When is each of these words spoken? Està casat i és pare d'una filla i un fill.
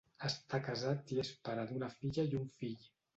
Està 0.27 0.59
casat 0.67 1.13
i 1.15 1.19
és 1.23 1.29
pare 1.49 1.65
d'una 1.73 1.91
filla 1.99 2.25
i 2.31 2.41
un 2.41 2.49
fill. 2.63 2.81